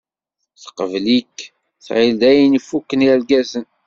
[0.61, 1.37] Teqbel-ik,
[1.85, 3.65] tɣill dayen fukken irgazen.